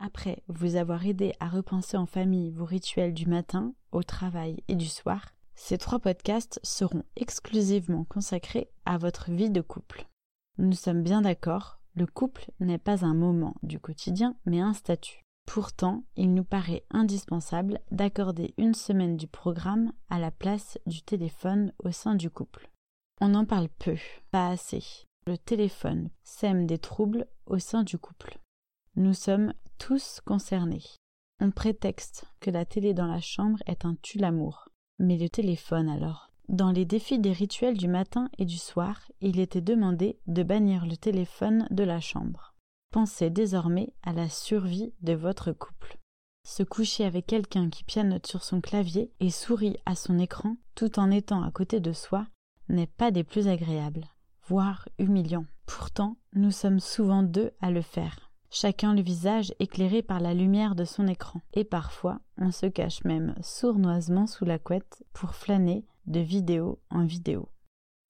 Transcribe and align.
Après 0.00 0.42
vous 0.48 0.76
avoir 0.76 1.04
aidé 1.04 1.34
à 1.38 1.48
repenser 1.48 1.96
en 1.96 2.06
famille 2.06 2.50
vos 2.50 2.64
rituels 2.64 3.14
du 3.14 3.26
matin, 3.26 3.74
au 3.92 4.02
travail 4.02 4.62
et 4.68 4.74
du 4.74 4.86
soir, 4.86 5.34
ces 5.54 5.76
trois 5.76 5.98
podcasts 5.98 6.60
seront 6.62 7.02
exclusivement 7.16 8.04
consacrés 8.04 8.70
à 8.84 8.96
votre 8.96 9.30
vie 9.30 9.50
de 9.50 9.60
couple. 9.60 10.08
Nous 10.56 10.72
sommes 10.72 11.02
bien 11.02 11.20
d'accord, 11.20 11.80
le 11.94 12.06
couple 12.06 12.50
n'est 12.58 12.78
pas 12.78 13.04
un 13.04 13.14
moment 13.14 13.54
du 13.62 13.78
quotidien, 13.78 14.34
mais 14.46 14.60
un 14.60 14.72
statut. 14.72 15.27
Pourtant, 15.50 16.04
il 16.14 16.34
nous 16.34 16.44
paraît 16.44 16.84
indispensable 16.90 17.80
d'accorder 17.90 18.52
une 18.58 18.74
semaine 18.74 19.16
du 19.16 19.26
programme 19.26 19.94
à 20.10 20.18
la 20.18 20.30
place 20.30 20.78
du 20.84 21.00
téléphone 21.00 21.72
au 21.82 21.90
sein 21.90 22.14
du 22.14 22.28
couple. 22.28 22.68
On 23.22 23.34
en 23.34 23.46
parle 23.46 23.70
peu, 23.78 23.96
pas 24.30 24.50
assez. 24.50 24.84
Le 25.26 25.38
téléphone 25.38 26.10
sème 26.22 26.66
des 26.66 26.76
troubles 26.76 27.26
au 27.46 27.58
sein 27.58 27.82
du 27.82 27.96
couple. 27.96 28.38
Nous 28.94 29.14
sommes 29.14 29.54
tous 29.78 30.20
concernés. 30.26 30.84
On 31.40 31.50
prétexte 31.50 32.26
que 32.40 32.50
la 32.50 32.66
télé 32.66 32.92
dans 32.92 33.06
la 33.06 33.22
chambre 33.22 33.58
est 33.64 33.86
un 33.86 33.96
tue-l'amour. 34.02 34.68
Mais 34.98 35.16
le 35.16 35.30
téléphone 35.30 35.88
alors? 35.88 36.30
Dans 36.50 36.72
les 36.72 36.84
défis 36.84 37.18
des 37.18 37.32
rituels 37.32 37.78
du 37.78 37.88
matin 37.88 38.28
et 38.36 38.44
du 38.44 38.58
soir, 38.58 39.00
il 39.22 39.40
était 39.40 39.62
demandé 39.62 40.18
de 40.26 40.42
bannir 40.42 40.84
le 40.84 40.98
téléphone 40.98 41.66
de 41.70 41.84
la 41.84 42.00
chambre. 42.00 42.54
Pensez 42.90 43.30
désormais 43.30 43.92
à 44.02 44.12
la 44.12 44.28
survie 44.28 44.92
de 45.02 45.12
votre 45.12 45.52
couple. 45.52 45.98
Se 46.44 46.62
coucher 46.62 47.04
avec 47.04 47.26
quelqu'un 47.26 47.68
qui 47.68 47.84
pianote 47.84 48.26
sur 48.26 48.42
son 48.42 48.60
clavier 48.60 49.12
et 49.20 49.30
sourit 49.30 49.76
à 49.86 49.94
son 49.94 50.18
écran 50.18 50.56
tout 50.74 50.98
en 50.98 51.10
étant 51.10 51.42
à 51.42 51.50
côté 51.50 51.80
de 51.80 51.92
soi 51.92 52.26
n'est 52.68 52.86
pas 52.86 53.10
des 53.10 53.24
plus 53.24 53.48
agréables, 53.48 54.06
voire 54.46 54.88
humiliants. 54.98 55.46
Pourtant, 55.66 56.16
nous 56.32 56.50
sommes 56.50 56.80
souvent 56.80 57.22
deux 57.22 57.52
à 57.60 57.70
le 57.70 57.82
faire 57.82 58.28
chacun 58.50 58.94
le 58.94 59.02
visage 59.02 59.52
éclairé 59.58 60.02
par 60.02 60.20
la 60.20 60.34
lumière 60.34 60.74
de 60.74 60.84
son 60.84 61.06
écran, 61.06 61.40
et 61.52 61.64
parfois 61.64 62.20
on 62.38 62.50
se 62.50 62.66
cache 62.66 63.04
même 63.04 63.34
sournoisement 63.42 64.26
sous 64.26 64.44
la 64.44 64.58
couette 64.58 65.04
pour 65.12 65.34
flâner 65.34 65.84
de 66.06 66.20
vidéo 66.20 66.80
en 66.90 67.04
vidéo. 67.04 67.48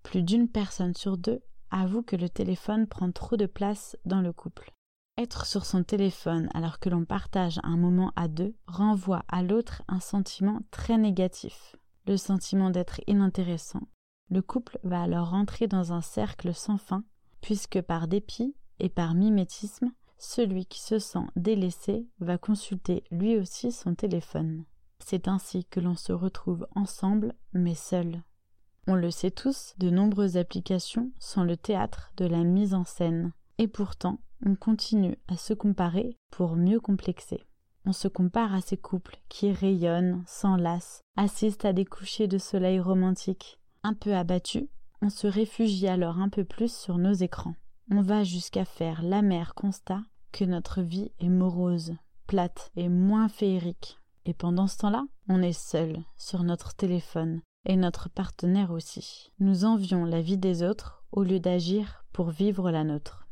Plus 0.02 0.22
d'une 0.22 0.48
personne 0.48 0.94
sur 0.94 1.16
deux 1.16 1.40
avoue 1.70 2.02
que 2.02 2.16
le 2.16 2.28
téléphone 2.28 2.86
prend 2.86 3.10
trop 3.12 3.36
de 3.36 3.46
place 3.46 3.96
dans 4.04 4.20
le 4.20 4.32
couple. 4.32 4.72
Être 5.16 5.46
sur 5.46 5.66
son 5.66 5.82
téléphone 5.82 6.48
alors 6.54 6.78
que 6.78 6.88
l'on 6.88 7.04
partage 7.04 7.58
un 7.64 7.76
moment 7.76 8.12
à 8.14 8.28
deux 8.28 8.54
renvoie 8.66 9.24
à 9.28 9.42
l'autre 9.42 9.82
un 9.88 10.00
sentiment 10.00 10.60
très 10.70 10.96
négatif, 10.96 11.74
le 12.06 12.16
sentiment 12.16 12.70
d'être 12.70 13.00
inintéressant. 13.06 13.82
Le 14.30 14.42
couple 14.42 14.78
va 14.84 15.02
alors 15.02 15.30
rentrer 15.30 15.66
dans 15.66 15.92
un 15.92 16.02
cercle 16.02 16.54
sans 16.54 16.78
fin, 16.78 17.02
puisque 17.40 17.80
par 17.80 18.08
dépit 18.08 18.54
et 18.78 18.88
par 18.88 19.14
mimétisme, 19.14 19.90
celui 20.18 20.66
qui 20.66 20.80
se 20.80 20.98
sent 20.98 21.26
délaissé 21.36 22.06
va 22.20 22.38
consulter 22.38 23.04
lui 23.10 23.36
aussi 23.36 23.72
son 23.72 23.94
téléphone. 23.94 24.64
C'est 24.98 25.28
ainsi 25.28 25.64
que 25.64 25.80
l'on 25.80 25.94
se 25.94 26.12
retrouve 26.12 26.66
ensemble 26.74 27.34
mais 27.52 27.74
seul. 27.74 28.22
On 28.88 28.96
le 28.96 29.12
sait 29.12 29.30
tous, 29.30 29.74
de 29.78 29.90
nombreuses 29.90 30.36
applications 30.36 31.12
sont 31.20 31.44
le 31.44 31.56
théâtre 31.56 32.10
de 32.16 32.26
la 32.26 32.42
mise 32.42 32.74
en 32.74 32.82
scène, 32.82 33.30
et 33.58 33.68
pourtant 33.68 34.18
on 34.44 34.56
continue 34.56 35.16
à 35.28 35.36
se 35.36 35.54
comparer 35.54 36.16
pour 36.30 36.56
mieux 36.56 36.80
complexer. 36.80 37.46
On 37.84 37.92
se 37.92 38.08
compare 38.08 38.52
à 38.52 38.60
ces 38.60 38.76
couples 38.76 39.20
qui 39.28 39.52
rayonnent, 39.52 40.24
s'enlacent, 40.26 41.02
assistent 41.16 41.66
à 41.66 41.72
des 41.72 41.84
couchers 41.84 42.26
de 42.26 42.38
soleil 42.38 42.80
romantiques. 42.80 43.60
Un 43.84 43.94
peu 43.94 44.14
abattus, 44.14 44.66
on 45.02 45.10
se 45.10 45.28
réfugie 45.28 45.86
alors 45.86 46.18
un 46.18 46.28
peu 46.28 46.44
plus 46.44 46.72
sur 46.72 46.98
nos 46.98 47.12
écrans 47.12 47.54
on 47.90 48.02
va 48.02 48.22
jusqu'à 48.22 48.64
faire 48.64 49.02
l'amer 49.02 49.54
constat 49.54 50.02
que 50.32 50.44
notre 50.44 50.82
vie 50.82 51.10
est 51.20 51.28
morose, 51.28 51.94
plate 52.26 52.70
et 52.76 52.88
moins 52.88 53.28
féerique. 53.28 53.98
Et 54.26 54.34
pendant 54.34 54.66
ce 54.66 54.76
temps-là, 54.78 55.06
on 55.28 55.40
est 55.40 55.58
seul 55.58 55.96
sur 56.16 56.42
notre 56.42 56.74
téléphone, 56.74 57.40
et 57.68 57.76
notre 57.76 58.08
partenaire 58.08 58.72
aussi. 58.72 59.30
Nous 59.38 59.64
envions 59.64 60.04
la 60.04 60.20
vie 60.20 60.38
des 60.38 60.62
autres 60.62 61.04
au 61.12 61.22
lieu 61.22 61.38
d'agir 61.38 62.04
pour 62.12 62.30
vivre 62.30 62.70
la 62.70 62.82
nôtre. 62.82 63.28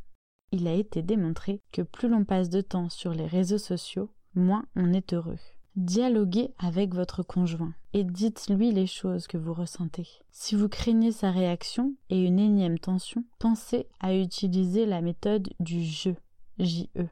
Il 0.52 0.69
a 0.69 0.74
été 0.74 1.02
démontré 1.02 1.62
que 1.72 1.82
plus 1.82 2.08
l'on 2.08 2.24
passe 2.24 2.50
de 2.50 2.60
temps 2.60 2.88
sur 2.88 3.12
les 3.12 3.26
réseaux 3.26 3.58
sociaux, 3.58 4.10
moins 4.34 4.64
on 4.76 4.92
est 4.92 5.12
heureux. 5.12 5.38
Dialoguez 5.74 6.54
avec 6.58 6.94
votre 6.94 7.22
conjoint 7.22 7.74
et 7.92 8.04
dites-lui 8.04 8.72
les 8.72 8.86
choses 8.86 9.26
que 9.26 9.36
vous 9.36 9.52
ressentez. 9.52 10.08
Si 10.30 10.54
vous 10.54 10.68
craignez 10.68 11.12
sa 11.12 11.30
réaction 11.30 11.94
et 12.08 12.22
une 12.22 12.38
énième 12.38 12.78
tension, 12.78 13.24
pensez 13.38 13.88
à 14.00 14.14
utiliser 14.14 14.86
la 14.86 15.00
méthode 15.00 15.48
du 15.60 15.82
je, 15.82 16.10
J-E. 16.58 17.08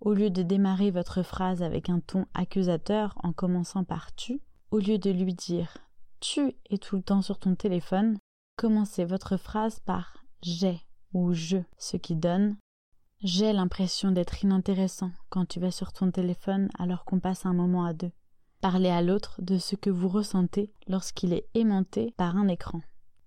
Au 0.00 0.14
lieu 0.14 0.30
de 0.30 0.42
démarrer 0.42 0.90
votre 0.90 1.22
phrase 1.22 1.62
avec 1.62 1.90
un 1.90 2.00
ton 2.00 2.26
accusateur 2.34 3.14
en 3.22 3.32
commençant 3.32 3.84
par 3.84 4.14
tu, 4.14 4.40
au 4.70 4.78
lieu 4.78 4.98
de 4.98 5.10
lui 5.10 5.34
dire 5.34 5.76
tu 6.20 6.54
es 6.70 6.78
tout 6.78 6.96
le 6.96 7.02
temps 7.02 7.22
sur 7.22 7.38
ton 7.38 7.54
téléphone, 7.54 8.18
commencez 8.56 9.04
votre 9.04 9.36
phrase 9.36 9.80
par 9.80 10.24
j'ai 10.42 10.80
ou 11.12 11.32
je, 11.32 11.58
ce 11.78 11.96
qui 11.96 12.16
donne 12.16 12.56
j'ai 13.20 13.52
l'impression 13.52 14.12
d'être 14.12 14.44
inintéressant 14.44 15.10
quand 15.28 15.44
tu 15.44 15.58
vas 15.58 15.72
sur 15.72 15.92
ton 15.92 16.12
téléphone 16.12 16.68
alors 16.78 17.04
qu'on 17.04 17.18
passe 17.18 17.46
un 17.46 17.52
moment 17.52 17.84
à 17.84 17.92
deux. 17.92 18.12
Parlez 18.60 18.90
à 18.90 19.02
l'autre 19.02 19.40
de 19.42 19.58
ce 19.58 19.74
que 19.74 19.90
vous 19.90 20.08
ressentez 20.08 20.72
lorsqu'il 20.86 21.32
est 21.32 21.48
aimanté 21.54 22.14
par 22.16 22.36
un 22.36 22.46
écran. 22.46 22.80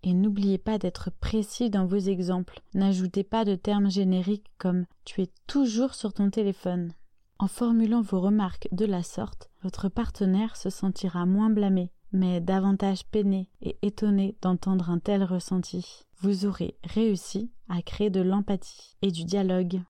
Et 0.04 0.14
n'oubliez 0.14 0.58
pas 0.58 0.78
d'être 0.78 1.12
précis 1.12 1.70
dans 1.70 1.86
vos 1.86 1.98
exemples. 1.98 2.62
N'ajoutez 2.74 3.26
pas 3.26 3.44
de 3.44 3.56
termes 3.56 3.92
génériques 3.92 4.50
comme 4.58 4.86
tu 5.04 5.22
es 5.22 5.30
toujours 5.46 5.94
sur 5.94 6.14
ton 6.14 6.30
téléphone. 6.30 6.94
En 7.38 7.48
formulant 7.48 8.02
vos 8.02 8.22
remarques 8.22 8.70
de 8.72 8.86
la 8.86 9.04
sorte, 9.04 9.50
votre 9.62 9.90
partenaire 9.90 10.56
se 10.56 10.70
sentira 10.70 11.26
moins 11.26 11.50
blâmé, 11.50 11.92
mais 12.12 12.42
davantage 12.42 13.06
peiné 13.06 13.50
et 13.62 13.78
étonné 13.82 14.36
d'entendre 14.42 14.90
un 14.90 15.00
tel 15.00 15.24
ressenti. 15.24 16.06
Vous 16.20 16.46
aurez 16.46 16.76
réussi 16.84 17.52
à 17.70 17.82
créer 17.82 18.10
de 18.10 18.22
l'empathie 18.22 18.96
et 19.02 19.12
du 19.12 19.24
dialogue. 19.24 19.82